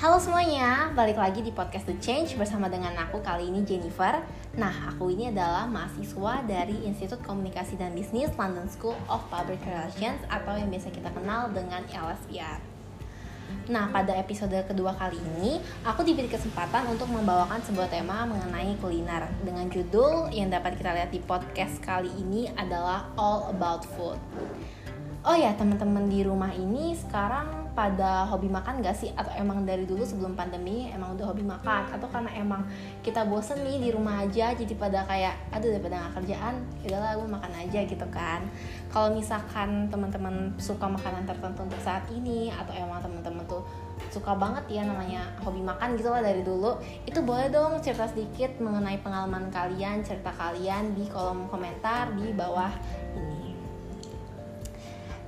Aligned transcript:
Halo 0.00 0.16
semuanya, 0.16 0.88
balik 0.96 1.20
lagi 1.20 1.44
di 1.44 1.52
podcast 1.52 1.84
The 1.84 1.92
Change 2.00 2.40
bersama 2.40 2.72
dengan 2.72 2.96
aku 2.96 3.20
kali 3.20 3.52
ini 3.52 3.68
Jennifer. 3.68 4.24
Nah, 4.56 4.72
aku 4.88 5.12
ini 5.12 5.28
adalah 5.28 5.68
mahasiswa 5.68 6.40
dari 6.48 6.88
Institut 6.88 7.20
Komunikasi 7.20 7.76
dan 7.76 7.92
Bisnis 7.92 8.32
London 8.40 8.64
School 8.72 8.96
of 9.12 9.20
Public 9.28 9.60
Relations 9.60 10.24
atau 10.32 10.56
yang 10.56 10.72
biasa 10.72 10.88
kita 10.88 11.12
kenal 11.12 11.52
dengan 11.52 11.84
LSPR. 11.84 12.64
Nah, 13.68 13.92
pada 13.92 14.16
episode 14.16 14.56
kedua 14.64 14.96
kali 14.96 15.20
ini, 15.36 15.60
aku 15.84 16.00
diberi 16.00 16.32
kesempatan 16.32 16.88
untuk 16.88 17.12
membawakan 17.12 17.60
sebuah 17.60 17.92
tema 17.92 18.24
mengenai 18.24 18.80
kuliner 18.80 19.28
dengan 19.44 19.68
judul 19.68 20.32
yang 20.32 20.48
dapat 20.48 20.80
kita 20.80 20.96
lihat 20.96 21.12
di 21.12 21.20
podcast 21.20 21.76
kali 21.84 22.08
ini 22.16 22.48
adalah 22.56 23.12
All 23.20 23.52
About 23.52 23.84
Food. 23.84 24.16
Oh 25.28 25.36
ya, 25.36 25.52
teman-teman 25.60 26.08
di 26.08 26.24
rumah 26.24 26.56
ini 26.56 26.96
sekarang 26.96 27.59
pada 27.72 28.26
hobi 28.28 28.50
makan 28.50 28.82
gak 28.84 28.96
sih? 28.96 29.10
Atau 29.14 29.32
emang 29.38 29.64
dari 29.64 29.84
dulu 29.88 30.02
sebelum 30.04 30.34
pandemi 30.34 30.90
emang 30.90 31.14
udah 31.14 31.26
hobi 31.30 31.44
makan? 31.46 31.90
Atau 31.90 32.10
karena 32.10 32.30
emang 32.36 32.66
kita 33.00 33.24
bosen 33.26 33.62
nih 33.62 33.78
di 33.80 33.88
rumah 33.94 34.26
aja 34.26 34.52
jadi 34.52 34.74
pada 34.76 35.06
kayak 35.06 35.34
aduh 35.54 35.70
daripada 35.70 36.08
gak 36.08 36.22
kerjaan 36.22 36.54
udahlah 36.84 37.12
gue 37.16 37.28
makan 37.30 37.52
aja 37.54 37.80
gitu 37.86 38.06
kan 38.10 38.40
kalau 38.90 39.14
misalkan 39.14 39.86
teman-teman 39.88 40.50
suka 40.58 40.90
makanan 40.90 41.22
tertentu 41.24 41.62
untuk 41.62 41.80
saat 41.80 42.02
ini 42.10 42.50
atau 42.50 42.74
emang 42.74 42.98
teman-teman 42.98 43.46
tuh 43.46 43.62
suka 44.10 44.32
banget 44.34 44.80
ya 44.80 44.82
namanya 44.82 45.22
hobi 45.44 45.60
makan 45.60 45.94
gitu 45.94 46.08
lah 46.08 46.24
dari 46.24 46.42
dulu 46.42 46.80
itu 47.06 47.20
boleh 47.20 47.52
dong 47.52 47.78
cerita 47.84 48.08
sedikit 48.08 48.56
mengenai 48.58 48.98
pengalaman 49.04 49.52
kalian 49.52 50.02
cerita 50.02 50.32
kalian 50.34 50.96
di 50.96 51.06
kolom 51.12 51.46
komentar 51.52 52.10
di 52.16 52.32
bawah 52.32 52.72
ini 53.14 53.29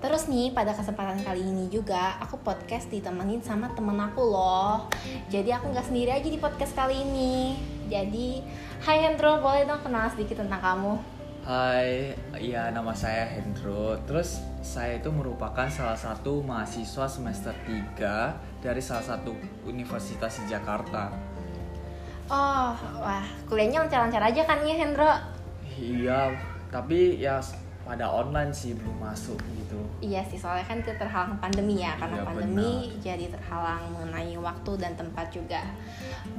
Terus 0.03 0.27
nih 0.27 0.51
pada 0.51 0.75
kesempatan 0.75 1.23
kali 1.23 1.47
ini 1.47 1.71
juga 1.71 2.19
aku 2.19 2.43
podcast 2.43 2.91
ditemenin 2.91 3.39
sama 3.39 3.71
temen 3.71 3.95
aku 4.03 4.19
loh 4.19 4.91
Jadi 5.31 5.55
aku 5.55 5.71
nggak 5.71 5.87
sendiri 5.87 6.11
aja 6.11 6.27
di 6.27 6.43
podcast 6.43 6.75
kali 6.75 7.07
ini 7.07 7.55
Jadi 7.87 8.43
Hai 8.83 9.07
Hendro 9.07 9.39
boleh 9.39 9.63
dong 9.63 9.79
kenal 9.87 10.11
sedikit 10.11 10.43
tentang 10.43 10.59
kamu 10.59 10.95
Hai, 11.43 12.15
ya 12.39 12.71
nama 12.71 12.95
saya 12.95 13.27
Hendro. 13.27 13.99
Terus 14.07 14.39
saya 14.63 15.03
itu 15.03 15.11
merupakan 15.11 15.67
salah 15.67 15.99
satu 15.99 16.39
mahasiswa 16.39 17.11
semester 17.11 17.51
3 17.67 18.63
dari 18.63 18.79
salah 18.79 19.03
satu 19.03 19.35
universitas 19.67 20.39
di 20.39 20.55
Jakarta. 20.55 21.11
Oh 22.31 22.79
wah 22.79 23.27
kuliahnya 23.51 23.83
lancar-lancar 23.83 24.23
aja 24.23 24.47
kan 24.47 24.63
ya 24.63 24.87
Hendro 24.87 25.11
Iya, 25.75 26.31
tapi 26.71 27.19
ya 27.19 27.43
pada 27.83 28.07
online 28.07 28.55
sih 28.55 28.79
belum 28.79 28.97
masuk 29.03 29.39
gitu. 29.59 29.79
Iya 29.99 30.23
sih 30.27 30.39
soalnya 30.39 30.67
kan 30.67 30.79
kita 30.83 30.99
terhalang 31.03 31.39
pandemi 31.39 31.83
ya 31.83 31.95
Karena 31.99 32.23
Iya, 32.23 32.27
pandemi 32.27 32.71
jadi 33.03 33.27
terhalang 33.31 33.91
mengenai 33.95 34.35
waktu 34.39 34.73
dan 34.79 34.93
tempat 34.95 35.31
juga 35.35 35.63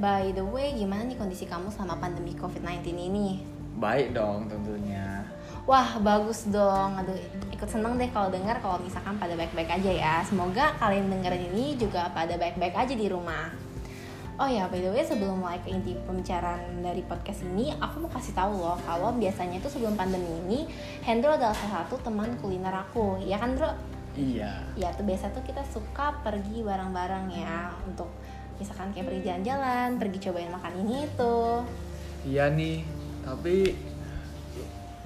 By 0.00 0.32
the 0.32 0.44
way 0.44 0.72
gimana 0.72 1.04
nih 1.04 1.16
kondisi 1.16 1.44
kamu 1.44 1.68
selama 1.68 2.00
pandemi 2.00 2.32
COVID-19 2.36 2.96
ini? 2.96 3.44
Baik 3.74 4.14
dong 4.14 4.46
tentunya. 4.46 5.26
Wah 5.64 5.96
bagus 5.96 6.44
dong, 6.52 6.94
aduh 7.00 7.16
ikut 7.48 7.66
seneng 7.66 7.96
deh 7.96 8.06
kalau 8.12 8.28
dengar 8.28 8.60
kalau 8.60 8.76
misalkan 8.78 9.16
pada 9.16 9.32
baik-baik 9.32 9.66
aja 9.80 9.90
ya. 9.90 10.14
Semoga 10.22 10.76
kalian 10.76 11.08
dengerin 11.08 11.50
ini 11.56 11.74
juga 11.80 12.12
pada 12.12 12.36
baik-baik 12.36 12.76
aja 12.76 12.94
di 12.94 13.08
rumah. 13.08 13.48
Oh 14.34 14.50
ya, 14.50 14.66
by 14.66 14.82
the 14.82 14.90
way 14.90 15.06
sebelum 15.06 15.46
mulai 15.46 15.62
ke 15.62 15.70
inti 15.70 15.94
pembicaraan 16.10 16.82
dari 16.82 17.06
podcast 17.06 17.46
ini, 17.46 17.70
aku 17.78 18.02
mau 18.02 18.10
kasih 18.10 18.34
tahu 18.34 18.58
loh 18.58 18.74
kalau 18.82 19.14
biasanya 19.14 19.62
tuh 19.62 19.70
sebelum 19.70 19.94
pandemi 19.94 20.26
ini, 20.26 20.66
Hendro 21.06 21.38
adalah 21.38 21.54
salah 21.54 21.86
satu 21.86 22.02
teman 22.02 22.34
kuliner 22.42 22.74
aku, 22.74 23.22
ya 23.22 23.38
kan 23.38 23.54
Bro? 23.54 23.70
Iya. 24.18 24.74
Ya 24.74 24.90
tuh 24.90 25.06
biasa 25.06 25.30
tuh 25.30 25.46
kita 25.46 25.62
suka 25.70 26.18
pergi 26.26 26.66
bareng-bareng 26.66 27.30
ya 27.30 27.78
untuk 27.86 28.10
misalkan 28.58 28.90
kayak 28.90 29.06
pergi 29.06 29.22
jalan-jalan, 29.22 29.88
pergi 30.02 30.18
cobain 30.26 30.50
makan 30.50 30.72
ini 30.82 30.96
itu. 31.06 31.36
Iya 32.26 32.50
nih, 32.50 32.82
tapi 33.22 33.56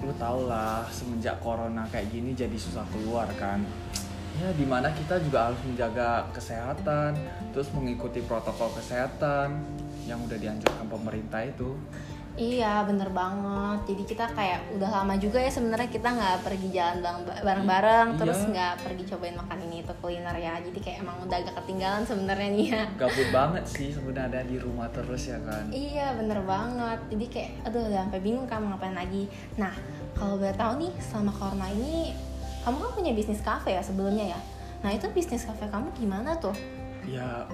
lu 0.01 0.13
tau 0.17 0.49
lah 0.49 0.89
semenjak 0.89 1.37
corona 1.37 1.85
kayak 1.93 2.09
gini 2.09 2.33
jadi 2.33 2.57
susah 2.57 2.81
keluar 2.89 3.29
kan. 3.37 3.61
Ya 4.37 4.53
di 4.53 4.63
mana 4.63 4.93
kita 4.93 5.17
juga 5.19 5.49
harus 5.51 5.59
menjaga 5.65 6.29
kesehatan, 6.31 7.17
terus 7.51 7.67
mengikuti 7.73 8.21
protokol 8.21 8.69
kesehatan 8.77 9.57
yang 10.05 10.21
udah 10.23 10.37
dianjurkan 10.37 10.85
pemerintah 10.85 11.41
itu. 11.43 11.75
Iya 12.39 12.87
bener 12.87 13.11
banget. 13.11 13.83
Jadi 13.83 14.03
kita 14.15 14.31
kayak 14.31 14.71
udah 14.79 14.87
lama 14.87 15.19
juga 15.19 15.43
ya 15.43 15.51
sebenarnya 15.51 15.91
kita 15.91 16.07
nggak 16.07 16.47
pergi 16.47 16.71
jalan 16.71 17.27
bareng-bareng, 17.27 18.15
Iya. 18.15 18.19
terus 18.21 18.39
nggak 18.47 18.73
pergi 18.79 19.03
cobain 19.11 19.35
makan 19.35 19.59
ini 19.67 19.83
itu 19.83 19.93
kuliner 19.99 20.37
ya. 20.39 20.55
Jadi 20.63 20.79
kayak 20.79 21.03
emang 21.03 21.19
udah 21.27 21.35
agak 21.35 21.55
ketinggalan 21.59 22.03
sebenarnya 22.07 22.49
nih 22.55 22.67
ya. 22.71 22.83
Gabut 22.95 23.29
banget 23.35 23.63
sih 23.67 23.91
sebenarnya 23.91 24.47
di 24.47 24.55
rumah 24.55 24.87
terus 24.87 25.27
ya 25.27 25.35
kan. 25.43 25.67
Iya 25.67 26.15
bener 26.15 26.39
banget. 26.47 26.99
Jadi 27.11 27.25
kayak 27.27 27.51
aduh 27.67 27.83
udah 27.91 27.99
sampai 28.07 28.21
bingung 28.23 28.47
kan 28.47 28.63
mau 28.63 28.71
ngapain 28.77 28.95
lagi. 28.95 29.27
Nah 29.59 29.73
kalau 30.15 30.39
boleh 30.39 30.55
tahu 30.55 30.73
nih 30.79 30.93
selama 31.03 31.31
corona 31.35 31.67
ini 31.75 32.15
kamu 32.69 32.85
kan 32.85 32.91
punya 33.01 33.11
bisnis 33.17 33.41
cafe 33.41 33.73
ya 33.73 33.81
sebelumnya 33.81 34.37
ya. 34.37 34.39
Nah 34.85 34.93
itu 34.93 35.09
bisnis 35.09 35.41
cafe 35.41 35.65
kamu 35.73 35.89
gimana 35.97 36.37
tuh? 36.37 36.53
Ya 37.09 37.49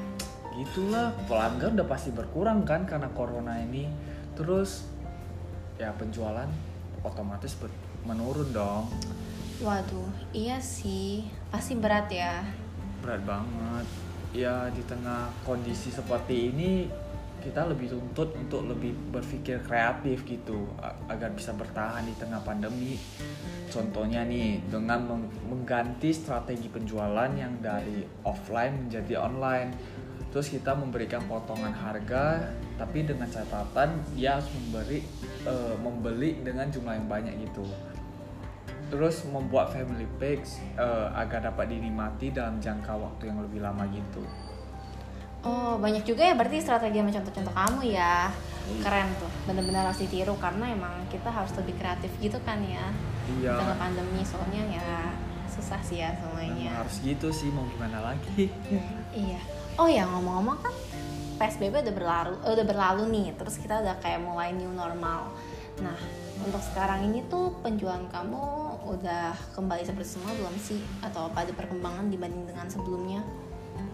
gitulah 0.51 1.15
pelanggan 1.23 1.79
udah 1.79 1.87
pasti 1.87 2.11
berkurang 2.11 2.67
kan 2.67 2.83
karena 2.83 3.07
corona 3.15 3.55
ini. 3.63 3.87
Terus 4.35 4.83
ya 5.79 5.95
penjualan 5.95 6.51
otomatis 6.99 7.55
menurun 8.03 8.51
dong. 8.51 8.91
Waduh 9.63 10.35
iya 10.35 10.59
sih 10.59 11.31
pasti 11.47 11.79
berat 11.79 12.11
ya. 12.11 12.43
berat 12.99 13.23
banget 13.23 13.87
ya 14.35 14.67
di 14.73 14.83
tengah 14.83 15.31
kondisi 15.47 15.95
seperti 15.95 16.51
ini 16.51 16.91
kita 17.45 17.69
lebih 17.69 17.93
tuntut 17.93 18.33
untuk 18.33 18.65
lebih 18.65 18.97
berpikir 19.13 19.61
kreatif 19.61 20.25
gitu 20.25 20.65
agar 21.05 21.29
bisa 21.29 21.53
bertahan 21.53 22.01
di 22.01 22.17
tengah 22.17 22.41
pandemi. 22.41 22.97
Contohnya 23.69 24.25
nih 24.25 24.65
dengan 24.65 25.05
meng- 25.05 25.29
mengganti 25.45 26.09
strategi 26.09 26.65
penjualan 26.65 27.29
yang 27.37 27.61
dari 27.61 28.01
offline 28.25 28.89
menjadi 28.89 29.21
online. 29.21 29.69
Terus 30.33 30.49
kita 30.51 30.73
memberikan 30.73 31.21
potongan 31.29 31.71
harga 31.71 32.49
tapi 32.75 33.07
dengan 33.07 33.29
catatan 33.29 34.03
dia 34.17 34.35
harus 34.35 34.49
memberi 34.51 34.99
eh, 35.45 35.75
membeli 35.79 36.41
dengan 36.41 36.67
jumlah 36.73 36.97
yang 36.97 37.07
banyak 37.07 37.33
gitu. 37.45 37.63
Terus 38.89 39.21
membuat 39.29 39.69
family 39.69 40.09
packs 40.17 40.57
eh, 40.75 41.07
agar 41.13 41.53
dapat 41.53 41.69
dinikmati 41.69 42.33
dalam 42.33 42.57
jangka 42.57 42.97
waktu 42.97 43.29
yang 43.29 43.39
lebih 43.45 43.61
lama 43.61 43.85
gitu. 43.93 44.25
Oh 45.45 45.77
banyak 45.77 46.01
juga 46.03 46.25
ya 46.25 46.33
berarti 46.33 46.57
strategi 46.57 46.97
sama 46.97 47.13
contoh-contoh 47.13 47.53
kamu 47.53 47.79
ya. 47.93 48.33
Keren 48.81 49.13
tuh, 49.21 49.29
bener-bener 49.45 49.85
harus 49.85 50.01
ditiru 50.01 50.33
karena 50.41 50.73
emang 50.73 51.05
kita 51.13 51.29
harus 51.29 51.53
lebih 51.53 51.77
kreatif 51.77 52.09
gitu 52.17 52.41
kan 52.41 52.57
ya 52.65 52.89
Iya. 53.37 53.57
tengah 53.57 53.77
pandemi 53.77 54.21
soalnya 54.25 54.61
ya 54.73 55.13
susah 55.45 55.77
sih 55.85 56.01
ya 56.01 56.13
semuanya 56.17 56.81
harus 56.81 56.97
gitu 57.05 57.29
sih 57.29 57.53
mau 57.53 57.61
gimana 57.69 58.01
lagi. 58.01 58.49
Iya 59.13 59.37
Oh 59.77 59.85
ya 59.85 60.09
ngomong-ngomong 60.09 60.65
kan 60.65 60.73
PSBB 61.37 61.83
udah 61.83 61.93
berlalu, 61.93 62.35
eh, 62.41 62.51
udah 62.57 62.65
berlalu 62.65 63.03
nih 63.11 63.25
Terus 63.35 63.59
kita 63.59 63.83
udah 63.83 63.95
kayak 64.01 64.23
mulai 64.23 64.49
new 64.55 64.71
normal 64.71 65.29
Nah 65.77 65.97
untuk 66.41 66.63
sekarang 66.63 67.05
ini 67.05 67.21
tuh 67.27 67.51
penjualan 67.61 68.01
kamu 68.09 68.43
udah 68.85 69.33
kembali 69.53 69.81
seperti 69.83 70.15
semua 70.19 70.31
belum 70.37 70.55
sih? 70.57 70.79
Atau 71.01 71.27
apa 71.27 71.43
ada 71.43 71.53
perkembangan 71.53 72.07
dibanding 72.07 72.45
dengan 72.45 72.67
sebelumnya? 72.69 73.21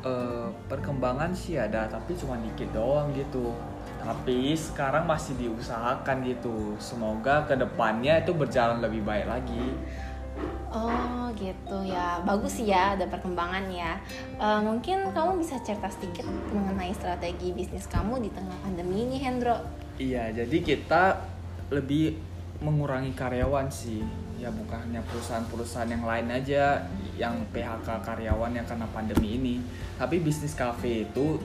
Eh, 0.01 0.49
perkembangan 0.65 1.29
sih 1.37 1.61
ada 1.61 1.85
tapi 1.85 2.17
cuma 2.17 2.33
dikit 2.41 2.73
doang 2.73 3.13
gitu. 3.13 3.53
Tapi 4.01 4.57
sekarang 4.57 5.05
masih 5.05 5.37
diusahakan 5.37 6.25
gitu. 6.25 6.73
Semoga 6.81 7.45
ke 7.45 7.53
depannya 7.53 8.17
itu 8.25 8.33
berjalan 8.33 8.81
lebih 8.81 9.05
baik 9.05 9.29
lagi. 9.29 9.77
Oh 10.71 11.29
gitu 11.35 11.83
ya, 11.83 12.23
bagus 12.23 12.57
sih 12.57 12.71
ya 12.71 12.95
ada 12.97 13.05
perkembangan 13.05 13.67
ya. 13.69 13.99
Eh, 14.41 14.59
mungkin 14.65 15.13
kamu 15.13 15.37
bisa 15.37 15.61
cerita 15.61 15.85
sedikit 15.93 16.25
mengenai 16.49 16.95
strategi 16.97 17.53
bisnis 17.53 17.85
kamu 17.85 18.25
di 18.25 18.29
tengah 18.33 18.57
pandemi 18.65 19.05
ini, 19.05 19.21
Hendro. 19.21 19.61
Iya, 20.01 20.33
jadi 20.33 20.57
kita 20.65 21.21
lebih 21.69 22.17
mengurangi 22.61 23.11
karyawan 23.17 23.67
sih. 23.67 24.05
Ya 24.37 24.49
bukan 24.53 24.89
hanya 24.89 25.01
perusahaan-perusahaan 25.09 25.89
yang 25.89 26.05
lain 26.05 26.29
aja 26.29 26.85
yang 27.17 27.37
PHK 27.53 28.01
karyawan 28.05 28.53
yang 28.53 28.65
karena 28.65 28.87
pandemi 28.93 29.37
ini. 29.37 29.55
Tapi 29.97 30.21
bisnis 30.21 30.53
cafe 30.53 31.09
itu 31.09 31.41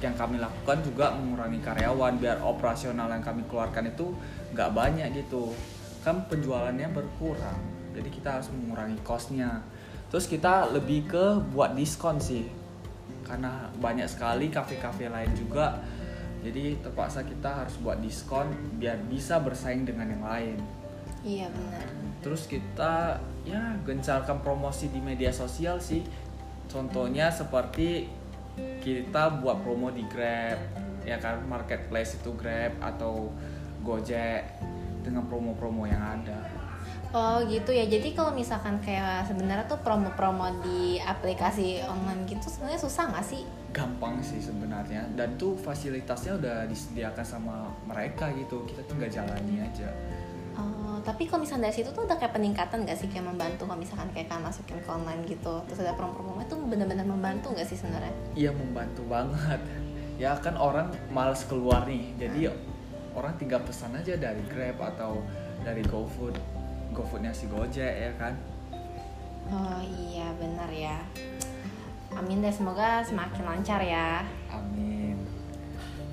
yang 0.00 0.12
kami 0.16 0.36
lakukan 0.36 0.84
juga 0.84 1.16
mengurangi 1.16 1.64
karyawan 1.64 2.20
biar 2.20 2.44
operasional 2.44 3.08
yang 3.08 3.24
kami 3.24 3.44
keluarkan 3.48 3.88
itu 3.88 4.12
nggak 4.52 4.70
banyak 4.72 5.08
gitu. 5.24 5.52
Kan 6.04 6.24
penjualannya 6.28 6.92
berkurang. 6.92 7.60
Jadi 7.96 8.08
kita 8.12 8.40
harus 8.40 8.48
mengurangi 8.52 9.00
costnya. 9.04 9.64
Terus 10.12 10.28
kita 10.28 10.68
lebih 10.72 11.08
ke 11.08 11.24
buat 11.52 11.72
diskon 11.72 12.20
sih. 12.20 12.44
Karena 13.24 13.72
banyak 13.80 14.04
sekali 14.04 14.52
kafe-kafe 14.52 15.08
lain 15.08 15.32
juga 15.32 15.80
jadi 16.44 16.76
terpaksa 16.84 17.24
kita 17.24 17.64
harus 17.64 17.80
buat 17.80 17.96
diskon 18.04 18.52
biar 18.76 19.00
bisa 19.08 19.40
bersaing 19.40 19.88
dengan 19.88 20.12
yang 20.12 20.24
lain 20.24 20.58
Iya 21.24 21.48
benar. 21.48 21.84
terus 22.20 22.44
kita 22.44 23.16
ya 23.48 23.80
gencarkan 23.88 24.44
promosi 24.44 24.92
di 24.92 25.00
media 25.00 25.32
sosial 25.32 25.80
sih 25.80 26.04
contohnya 26.68 27.32
seperti 27.32 28.08
kita 28.84 29.40
buat 29.40 29.64
promo 29.64 29.88
di 29.88 30.04
Grab 30.04 30.60
ya 31.08 31.16
kan 31.16 31.40
marketplace 31.48 32.20
itu 32.20 32.36
Grab 32.36 32.76
atau 32.84 33.32
Gojek 33.80 34.44
dengan 35.04 35.24
promo-promo 35.28 35.84
yang 35.84 36.00
ada 36.00 36.64
Oh 37.14 37.38
gitu 37.46 37.70
ya. 37.70 37.86
Jadi 37.86 38.10
kalau 38.10 38.34
misalkan 38.34 38.82
kayak 38.82 39.30
sebenarnya 39.30 39.70
tuh 39.70 39.78
promo-promo 39.78 40.50
di 40.66 40.98
aplikasi 40.98 41.78
online 41.86 42.26
gitu 42.26 42.50
sebenarnya 42.50 42.82
susah 42.82 43.06
nggak 43.14 43.22
sih? 43.22 43.46
Gampang 43.74 44.22
sih 44.22 44.38
sebenarnya. 44.38 45.02
Dan 45.18 45.34
tuh 45.34 45.58
fasilitasnya 45.58 46.38
udah 46.38 46.56
disediakan 46.70 47.26
sama 47.26 47.66
mereka 47.90 48.30
gitu. 48.38 48.62
Kita 48.70 48.86
tinggal 48.86 49.10
jalani 49.10 49.66
aja. 49.66 49.90
Oh, 50.54 51.02
tapi 51.02 51.26
kalau 51.26 51.42
misalnya 51.42 51.66
dari 51.66 51.82
situ 51.82 51.90
tuh 51.90 52.06
ada 52.06 52.14
kayak 52.14 52.38
peningkatan 52.38 52.86
nggak 52.86 52.94
sih? 52.94 53.10
Kayak 53.10 53.34
membantu 53.34 53.66
kalau 53.66 53.82
misalkan 53.82 54.06
kayak 54.14 54.30
kan 54.30 54.38
masukin 54.38 54.78
ke 54.78 54.86
online 54.86 55.26
gitu. 55.26 55.58
Terus 55.66 55.82
ada 55.82 55.98
promo-promo 55.98 56.38
itu 56.38 56.54
benar-benar 56.54 57.02
membantu 57.02 57.50
nggak 57.50 57.66
sih 57.66 57.74
sebenarnya? 57.74 58.14
iya 58.38 58.54
membantu 58.54 59.02
banget. 59.10 59.58
Ya 60.14 60.30
kan 60.38 60.54
orang 60.54 60.94
males 61.10 61.42
keluar 61.50 61.90
nih. 61.90 62.14
Jadi 62.14 62.46
orang 63.18 63.34
tinggal 63.34 63.66
pesan 63.66 63.98
aja 63.98 64.14
dari 64.14 64.46
Grab 64.46 64.78
atau 64.78 65.18
dari 65.66 65.82
GoFood. 65.82 66.38
GoFoodnya 66.94 67.34
si 67.34 67.50
Gojek 67.50 67.82
ya 67.82 68.14
kan? 68.14 68.38
Oh 69.50 69.82
iya 69.82 70.30
benar 70.38 70.70
ya. 70.70 71.02
Amin 72.14 72.40
deh 72.40 72.54
semoga 72.54 73.02
semakin 73.02 73.42
lancar 73.42 73.80
ya. 73.82 74.22
amin 74.50 75.18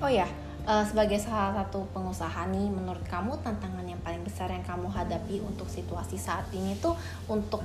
Oh 0.02 0.10
ya, 0.10 0.26
eh, 0.66 0.84
sebagai 0.84 1.14
salah 1.16 1.54
satu 1.62 1.86
pengusaha 1.94 2.50
nih, 2.50 2.66
menurut 2.66 3.06
kamu 3.06 3.38
tantangan 3.40 3.86
yang 3.86 4.02
paling 4.02 4.26
besar 4.26 4.50
yang 4.50 4.66
kamu 4.66 4.90
hadapi 4.90 5.38
untuk 5.38 5.70
situasi 5.70 6.18
saat 6.18 6.46
ini 6.50 6.74
tuh 6.82 6.98
untuk 7.30 7.62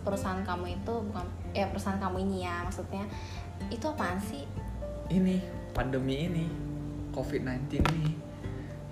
perusahaan 0.00 0.40
kamu 0.46 0.80
itu 0.80 0.94
bukan 1.12 1.26
ya 1.52 1.68
perusahaan 1.68 2.00
kamu 2.00 2.24
ini 2.24 2.48
ya 2.48 2.64
maksudnya 2.64 3.04
itu 3.68 3.84
apaan 3.84 4.16
sih? 4.16 4.48
ini 5.10 5.42
pandemi 5.74 6.30
ini 6.30 6.46
COVID-19 7.10 7.82
ini 7.98 8.14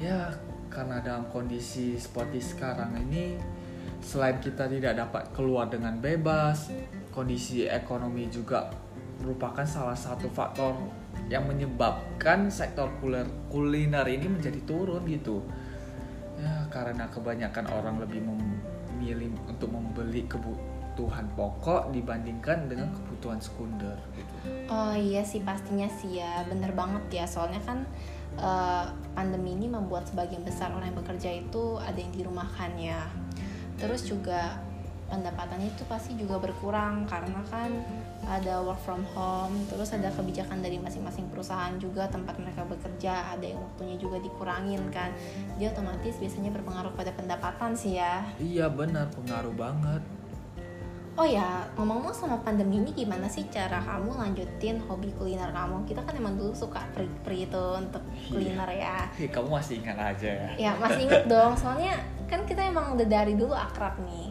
ya 0.02 0.34
karena 0.68 1.00
dalam 1.00 1.30
kondisi 1.30 1.94
seperti 1.96 2.42
sekarang 2.42 2.98
ini 3.08 3.38
selain 4.02 4.38
kita 4.42 4.66
tidak 4.66 4.98
dapat 4.98 5.30
keluar 5.32 5.70
dengan 5.70 5.98
bebas 5.98 6.70
kondisi 7.14 7.66
ekonomi 7.66 8.26
juga 8.30 8.68
merupakan 9.18 9.66
salah 9.66 9.98
satu 9.98 10.30
faktor 10.30 10.74
yang 11.26 11.44
menyebabkan 11.44 12.48
sektor 12.48 12.88
kuliner, 13.02 13.26
kuliner 13.50 14.06
ini 14.06 14.30
menjadi 14.30 14.60
turun 14.64 15.02
gitu. 15.10 15.42
Ya 16.38 16.64
karena 16.70 17.10
kebanyakan 17.10 17.66
orang 17.74 17.98
lebih 17.98 18.22
memilih 18.22 19.34
untuk 19.50 19.74
membeli 19.74 20.22
kebutuhan 20.30 21.26
pokok 21.34 21.90
dibandingkan 21.90 22.70
dengan 22.70 22.94
kebutuhan 22.94 23.42
sekunder 23.42 23.98
gitu. 24.14 24.34
Oh 24.70 24.94
iya 24.94 25.26
sih 25.26 25.42
pastinya 25.42 25.90
sih 25.90 26.22
ya. 26.22 26.46
Bener 26.46 26.70
banget 26.78 27.22
ya. 27.22 27.24
Soalnya 27.26 27.58
kan 27.66 27.82
eh, 28.38 28.84
pandemi 29.18 29.58
ini 29.58 29.66
membuat 29.66 30.06
sebagian 30.06 30.46
besar 30.46 30.70
orang 30.70 30.94
yang 30.94 30.98
bekerja 31.02 31.30
itu 31.42 31.76
ada 31.82 31.98
yang 31.98 32.14
dirumahkan 32.14 32.70
ya. 32.78 33.02
Terus 33.78 34.06
juga 34.06 34.62
pendapatannya 35.08 35.72
itu 35.72 35.84
pasti 35.88 36.14
juga 36.14 36.36
berkurang 36.38 37.08
karena 37.08 37.40
kan 37.48 37.72
ada 38.28 38.60
work 38.60 38.80
from 38.84 39.02
home 39.16 39.56
terus 39.72 39.96
ada 39.96 40.12
kebijakan 40.12 40.60
dari 40.60 40.76
masing-masing 40.76 41.26
perusahaan 41.32 41.72
juga 41.80 42.06
tempat 42.12 42.36
mereka 42.36 42.68
bekerja 42.68 43.32
ada 43.32 43.44
yang 43.44 43.60
waktunya 43.64 43.96
juga 43.96 44.20
dikurangin 44.20 44.84
kan 44.92 45.10
jadi 45.56 45.72
otomatis 45.72 46.20
biasanya 46.20 46.52
berpengaruh 46.52 46.92
pada 46.92 47.10
pendapatan 47.16 47.72
sih 47.72 47.96
ya 47.96 48.20
Iya 48.38 48.68
benar 48.70 49.08
pengaruh 49.12 49.54
banget. 49.56 50.02
Oh 51.18 51.26
ya, 51.26 51.66
ngomong-ngomong 51.74 52.14
sama 52.14 52.38
pandemi 52.46 52.78
ini 52.78 52.94
gimana 52.94 53.26
sih 53.26 53.42
cara 53.50 53.82
kamu 53.82 54.14
lanjutin 54.14 54.78
hobi 54.86 55.10
kuliner 55.18 55.50
kamu? 55.50 55.82
Kita 55.82 56.06
kan 56.06 56.14
emang 56.14 56.38
dulu 56.38 56.54
suka 56.54 56.78
pri-pri 56.94 57.50
itu 57.50 57.64
untuk 57.74 57.98
kuliner 58.30 58.70
ya. 58.70 59.10
Hei, 59.18 59.26
kamu 59.26 59.50
masih 59.50 59.82
ingat 59.82 59.98
aja 59.98 60.30
ya? 60.30 60.50
Ya 60.54 60.72
masih 60.78 61.10
inget 61.10 61.26
dong, 61.26 61.58
soalnya 61.58 61.98
kan 62.30 62.46
kita 62.46 62.70
emang 62.70 62.94
udah 62.94 63.02
dari 63.02 63.34
dulu 63.34 63.50
akrab 63.50 63.98
nih. 64.06 64.30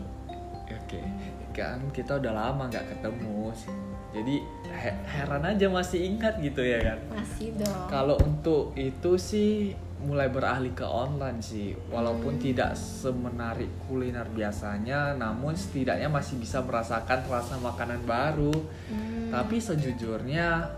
Oke, 0.88 1.04
kan 1.52 1.84
kita 1.92 2.16
udah 2.16 2.32
lama 2.32 2.72
nggak 2.72 2.96
ketemu 2.96 3.52
sih. 3.52 3.76
Jadi 4.16 4.40
he- 4.72 5.00
heran 5.04 5.44
aja 5.44 5.68
masih 5.68 6.00
ingat 6.08 6.40
gitu 6.40 6.64
ya 6.64 6.80
kan? 6.80 7.00
Masih 7.12 7.52
dong. 7.60 7.92
Kalau 7.92 8.16
untuk 8.24 8.72
itu 8.80 9.20
sih 9.20 9.76
mulai 10.00 10.32
beralih 10.32 10.72
ke 10.72 10.88
online 10.88 11.44
sih, 11.44 11.76
walaupun 11.92 12.40
tidak 12.40 12.80
semenarik 12.80 13.68
kuliner 13.84 14.32
biasanya, 14.32 15.12
namun 15.12 15.60
setidaknya 15.60 16.08
masih 16.08 16.40
bisa 16.40 16.64
merasakan 16.64 17.28
rasa 17.28 17.60
makanan 17.60 18.08
baru. 18.08 18.56
Hmm, 18.88 19.28
Tapi 19.28 19.60
sejujurnya 19.60 20.72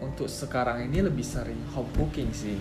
untuk 0.00 0.24
sekarang 0.24 0.88
ini 0.88 1.04
lebih 1.04 1.20
sering 1.20 1.60
home 1.76 1.92
cooking 1.92 2.32
sih. 2.32 2.56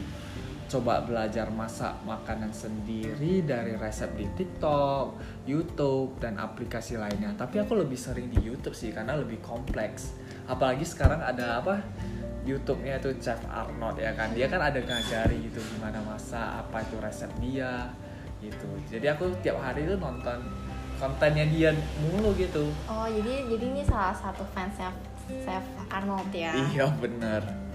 Coba 0.69 1.01
belajar 1.01 1.49
masak 1.49 1.97
makanan 2.05 2.53
sendiri 2.53 3.41
dari 3.41 3.73
resep 3.73 4.13
di 4.13 4.29
TikTok, 4.37 5.17
YouTube, 5.49 6.21
dan 6.21 6.37
aplikasi 6.37 6.93
lainnya. 6.93 7.33
Tapi 7.33 7.57
aku 7.57 7.73
lebih 7.73 7.97
sering 7.97 8.29
di 8.29 8.37
YouTube 8.37 8.77
sih 8.77 8.93
karena 8.93 9.17
lebih 9.17 9.41
kompleks. 9.41 10.13
Apalagi 10.45 10.85
sekarang 10.85 11.25
ada 11.25 11.57
apa? 11.57 11.81
YouTube-nya 12.45 13.01
itu 13.01 13.09
Chef 13.17 13.41
Arnold 13.49 13.97
ya 13.97 14.13
kan. 14.13 14.29
Dia 14.37 14.45
kan 14.45 14.61
ada 14.61 14.77
ngajari 14.77 15.49
gitu 15.49 15.57
gimana 15.73 16.05
masak, 16.05 16.61
apa 16.61 16.85
itu 16.85 16.95
resep 17.01 17.31
dia 17.41 17.89
gitu. 18.37 18.69
Jadi 18.93 19.05
aku 19.09 19.25
tiap 19.41 19.57
hari 19.65 19.89
itu 19.89 19.97
nonton 19.97 20.37
kontennya 21.01 21.49
dia 21.49 21.73
mulu 21.97 22.29
gitu. 22.37 22.69
Oh 22.85 23.09
jadi 23.09 23.49
jadi 23.49 23.65
ini 23.73 23.81
salah 23.89 24.13
satu 24.13 24.45
fansnya 24.53 24.93
Chef 25.29 25.65
Arnold 25.89 26.29
ya. 26.29 26.53
Iya 26.53 26.93
bener. 27.01 27.68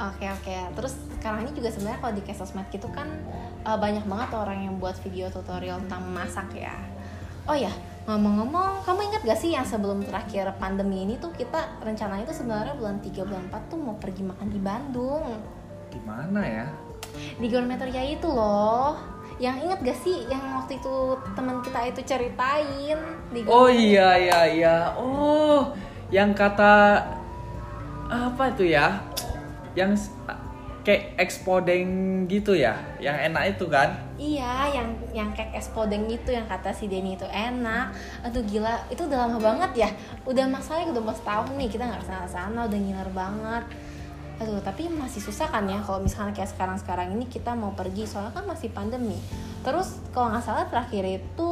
Oke 0.00 0.24
oke. 0.28 0.56
Terus 0.78 0.94
sekarang 1.20 1.44
ini 1.46 1.52
juga 1.52 1.68
sebenarnya 1.68 2.00
kalau 2.00 2.14
di 2.16 2.22
kayak 2.24 2.38
sosmed 2.40 2.66
gitu 2.72 2.88
kan 2.90 3.08
eh, 3.66 3.78
banyak 3.78 4.04
banget 4.08 4.30
orang 4.32 4.58
yang 4.64 4.74
buat 4.80 4.96
video 5.04 5.28
tutorial 5.28 5.78
tentang 5.86 6.08
memasak 6.08 6.48
ya. 6.56 6.74
Oh 7.42 7.58
ya, 7.58 7.74
ngomong-ngomong, 8.06 8.86
kamu 8.86 9.10
ingat 9.10 9.22
gak 9.26 9.40
sih 9.42 9.50
yang 9.50 9.66
sebelum 9.66 9.98
terakhir 10.06 10.46
pandemi 10.62 11.02
ini 11.02 11.18
tuh 11.18 11.34
kita 11.34 11.82
rencananya 11.82 12.22
tuh 12.22 12.38
sebenarnya 12.38 12.78
bulan 12.78 13.02
3 13.02 13.26
bulan 13.26 13.50
4 13.50 13.66
tuh 13.66 13.78
mau 13.82 13.98
pergi 13.98 14.22
makan 14.22 14.46
di 14.46 14.60
Bandung. 14.62 15.26
Di 15.90 15.98
mana 16.06 16.38
ya? 16.46 16.66
Di 17.42 17.46
Gourmetoria 17.50 18.06
itu 18.06 18.30
loh. 18.30 18.94
Yang 19.42 19.56
ingat 19.66 19.78
gak 19.82 19.98
sih 20.06 20.16
yang 20.30 20.42
waktu 20.54 20.78
itu 20.78 20.94
teman 21.34 21.58
kita 21.66 21.80
itu 21.90 22.00
ceritain 22.06 22.98
di 23.34 23.42
Oh 23.50 23.66
iya 23.66 24.14
iya 24.14 24.40
iya. 24.46 24.76
Oh, 24.94 25.74
yang 26.14 26.30
kata 26.30 27.02
apa 28.06 28.42
itu 28.54 28.70
ya? 28.70 29.02
Yang 29.72 30.12
kayak 30.82 31.14
exploding 31.18 31.88
gitu 32.26 32.58
ya? 32.58 32.74
Yang 32.98 33.16
enak 33.30 33.42
itu 33.56 33.64
kan? 33.70 33.88
Iya, 34.18 34.70
yang 34.74 34.88
yang 35.14 35.28
kayak 35.34 35.54
es 35.54 35.70
podeng 35.70 36.10
itu 36.10 36.30
yang 36.34 36.46
kata 36.50 36.74
si 36.74 36.90
Denny 36.90 37.14
itu 37.14 37.26
enak. 37.30 37.94
Aduh 38.26 38.42
gila, 38.42 38.82
itu 38.90 39.06
udah 39.06 39.26
lama 39.26 39.38
banget 39.38 39.86
ya. 39.86 39.90
Udah 40.26 40.46
masalahnya 40.50 40.94
udah 40.94 41.02
mau 41.02 41.14
setahun 41.14 41.54
nih 41.54 41.70
kita 41.70 41.86
nggak 41.86 42.02
ke 42.02 42.06
sana 42.10 42.26
sana, 42.26 42.60
udah 42.66 42.78
ngiler 42.78 43.10
banget. 43.14 43.64
Aduh, 44.42 44.58
tapi 44.58 44.90
masih 44.90 45.22
susah 45.22 45.46
kan 45.46 45.70
ya 45.70 45.78
kalau 45.78 46.02
misalnya 46.02 46.34
kayak 46.34 46.50
sekarang-sekarang 46.50 47.14
ini 47.14 47.30
kita 47.30 47.54
mau 47.54 47.78
pergi 47.78 48.10
soalnya 48.10 48.34
kan 48.34 48.42
masih 48.42 48.74
pandemi. 48.74 49.14
Terus 49.62 50.02
kalau 50.10 50.34
nggak 50.34 50.42
salah 50.42 50.66
terakhir 50.66 51.06
itu 51.06 51.50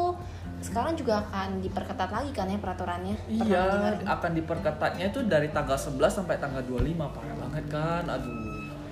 sekarang 0.61 0.93
juga 0.93 1.25
akan 1.25 1.65
diperketat 1.65 2.11
lagi 2.13 2.31
kan 2.37 2.47
ya 2.47 2.61
peraturannya. 2.61 3.17
Iya, 3.27 3.97
akan 4.05 4.31
diperketatnya 4.37 5.09
itu 5.09 5.25
dari 5.25 5.49
tanggal 5.49 5.81
11 5.81 6.21
sampai 6.21 6.37
tanggal 6.37 6.61
25 6.63 7.17
parah 7.17 7.37
banget 7.37 7.65
kan. 7.73 8.05
Aduh. 8.05 8.51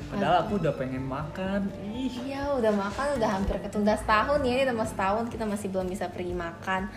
Padahal 0.09 0.49
aku 0.49 0.57
udah 0.57 0.73
pengen 0.73 1.05
makan. 1.05 1.69
Ih. 1.85 2.33
Iya 2.33 2.57
udah 2.57 2.73
makan 2.73 3.21
udah 3.21 3.29
hampir 3.29 3.61
ketunda 3.61 3.93
setahun 3.93 4.41
ya 4.41 4.53
ini 4.57 4.63
udah 4.65 4.77
mau 4.81 4.89
setahun 4.89 5.29
kita 5.29 5.45
masih 5.45 5.69
belum 5.69 5.85
bisa 5.93 6.09
pergi 6.09 6.33
makan. 6.33 6.89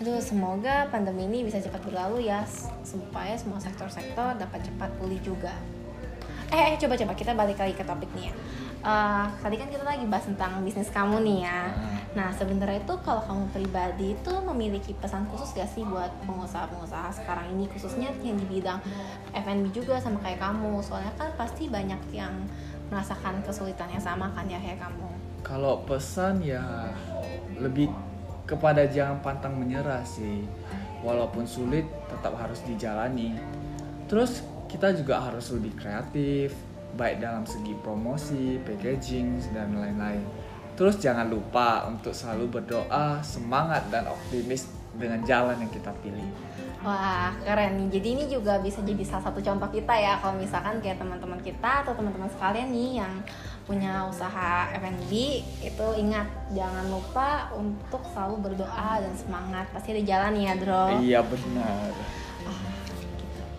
Aduh 0.00 0.20
semoga 0.24 0.88
pandemi 0.88 1.28
ini 1.28 1.44
bisa 1.44 1.60
cepat 1.60 1.84
berlalu 1.84 2.32
ya 2.32 2.48
supaya 2.80 3.36
semua 3.36 3.60
sektor-sektor 3.60 4.40
dapat 4.40 4.64
cepat 4.64 4.88
pulih 4.96 5.20
juga. 5.20 5.52
Eh, 6.48 6.72
eh 6.72 6.76
coba-coba 6.80 7.12
kita 7.12 7.36
balik 7.36 7.60
lagi 7.60 7.76
ke 7.76 7.84
topik 7.84 8.08
nih 8.16 8.32
ya. 8.32 8.34
Eh, 8.86 9.26
tadi 9.42 9.58
kan 9.58 9.66
kita 9.66 9.82
lagi 9.82 10.06
bahas 10.06 10.30
tentang 10.30 10.62
bisnis 10.62 10.94
kamu 10.94 11.18
nih 11.26 11.38
ya. 11.42 11.74
Nah 12.14 12.30
sebenarnya 12.30 12.86
itu 12.86 12.94
kalau 13.02 13.18
kamu 13.18 13.50
pribadi 13.50 14.14
itu 14.14 14.32
memiliki 14.46 14.94
pesan 14.94 15.26
khusus 15.26 15.58
gak 15.58 15.66
sih 15.66 15.82
buat 15.82 16.06
pengusaha-pengusaha 16.22 17.10
sekarang 17.18 17.50
ini 17.58 17.66
khususnya 17.66 18.14
yang 18.22 18.38
di 18.38 18.46
bidang 18.46 18.78
F&B 19.34 19.74
juga 19.74 19.98
sama 19.98 20.22
kayak 20.22 20.38
kamu 20.38 20.78
soalnya 20.86 21.10
kan 21.18 21.34
pasti 21.34 21.66
banyak 21.66 21.98
yang 22.14 22.30
merasakan 22.86 23.42
kesulitan 23.42 23.90
yang 23.90 23.98
sama 23.98 24.30
kan 24.38 24.46
ya 24.46 24.62
kayak 24.62 24.78
kamu. 24.78 25.10
Kalau 25.42 25.82
pesan 25.82 26.46
ya 26.46 26.94
lebih 27.58 27.90
kepada 28.46 28.86
jangan 28.86 29.18
pantang 29.18 29.58
menyerah 29.58 30.06
sih. 30.06 30.46
Walaupun 31.02 31.42
sulit 31.42 31.90
tetap 32.06 32.38
harus 32.38 32.62
dijalani. 32.62 33.34
Terus 34.06 34.46
kita 34.70 34.94
juga 34.94 35.18
harus 35.26 35.50
lebih 35.50 35.74
kreatif, 35.74 36.54
baik 36.96 37.20
dalam 37.20 37.44
segi 37.44 37.76
promosi, 37.78 38.58
packaging 38.64 39.52
dan 39.52 39.76
lain-lain. 39.76 40.24
Terus 40.76 41.00
jangan 41.00 41.28
lupa 41.28 41.88
untuk 41.88 42.12
selalu 42.12 42.60
berdoa, 42.60 43.20
semangat 43.24 43.88
dan 43.88 44.08
optimis 44.08 44.68
dengan 44.96 45.20
jalan 45.24 45.56
yang 45.60 45.72
kita 45.72 45.92
pilih. 46.00 46.24
Wah 46.84 47.32
keren 47.40 47.80
nih. 47.80 47.88
Jadi 47.98 48.08
ini 48.14 48.24
juga 48.28 48.60
bisa 48.60 48.84
jadi 48.84 49.00
salah 49.02 49.32
satu 49.32 49.40
contoh 49.40 49.68
kita 49.72 49.92
ya 49.96 50.20
kalau 50.20 50.36
misalkan 50.36 50.78
kayak 50.84 51.00
teman-teman 51.00 51.40
kita 51.40 51.84
atau 51.84 51.92
teman-teman 51.96 52.28
sekalian 52.28 52.68
nih 52.72 52.90
yang 53.00 53.12
punya 53.66 54.06
usaha 54.06 54.70
F&B 54.78 55.10
itu 55.42 55.86
ingat 55.98 56.28
jangan 56.54 56.86
lupa 56.86 57.50
untuk 57.58 58.04
selalu 58.14 58.52
berdoa 58.52 59.02
dan 59.02 59.14
semangat. 59.18 59.66
Pasti 59.74 59.96
ada 59.96 60.02
jalan 60.04 60.32
ya, 60.38 60.52
Dro. 60.54 60.84
Iya 61.02 61.20
benar. 61.26 61.90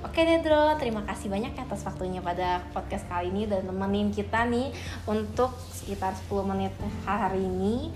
Oke 0.08 0.24
deh 0.24 0.40
Dro, 0.40 0.80
terima 0.80 1.04
kasih 1.04 1.28
banyak 1.28 1.52
ya 1.52 1.68
atas 1.68 1.84
waktunya 1.84 2.24
pada 2.24 2.64
podcast 2.72 3.04
kali 3.12 3.28
ini 3.28 3.44
dan 3.44 3.68
temenin 3.68 4.08
kita 4.10 4.48
nih 4.48 4.72
untuk 5.04 5.52
sekitar 5.76 6.16
10 6.16 6.48
menit 6.48 6.72
hari 7.04 7.44
ini 7.44 7.92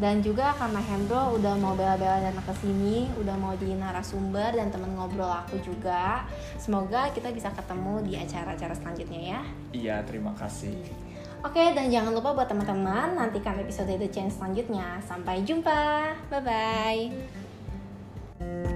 dan 0.00 0.24
juga 0.24 0.56
karena 0.56 0.80
Hendro 0.80 1.36
udah 1.36 1.60
mau 1.60 1.76
bela-bela 1.76 2.24
datang 2.24 2.40
ke 2.48 2.54
sini, 2.64 3.12
udah 3.20 3.36
mau 3.36 3.52
jadi 3.52 3.76
narasumber 3.76 4.56
dan 4.56 4.72
temen 4.72 4.96
ngobrol 4.96 5.28
aku 5.28 5.60
juga. 5.60 6.24
Semoga 6.56 7.12
kita 7.12 7.28
bisa 7.28 7.52
ketemu 7.52 8.00
di 8.08 8.16
acara-acara 8.16 8.72
selanjutnya 8.72 9.20
ya. 9.20 9.40
Iya, 9.76 9.96
terima 10.08 10.32
kasih. 10.40 10.72
Oke, 11.44 11.76
dan 11.76 11.92
jangan 11.92 12.16
lupa 12.16 12.32
buat 12.32 12.48
teman-teman 12.48 13.12
nantikan 13.12 13.60
episode 13.60 13.92
The 13.92 14.08
Change 14.08 14.40
selanjutnya. 14.40 15.04
Sampai 15.04 15.44
jumpa. 15.44 16.16
Bye 16.32 16.40
bye. 18.40 18.69